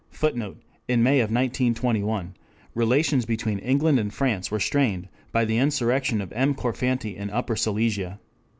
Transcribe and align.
[Footnote: 0.09 0.57
In 0.87 1.03
May 1.03 1.19
of 1.19 1.29
1921, 1.29 2.33
relations 2.73 3.23
between 3.25 3.59
England 3.59 3.99
and 3.99 4.11
France 4.11 4.49
were 4.49 4.59
strained 4.59 5.09
by 5.31 5.45
the 5.45 5.59
insurrection 5.59 6.21
of 6.21 6.33
M. 6.33 6.55
Korfanty 6.55 7.15
in 7.15 7.29
Upper 7.29 7.55
Silesia. 7.55 8.19